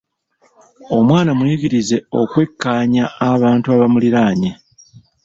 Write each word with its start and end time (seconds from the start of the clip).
Omwana 0.97 1.31
muyigirize 1.39 1.97
okwekkaanya 2.21 3.05
abantu 3.31 3.67
abamuliraanye. 3.75 4.51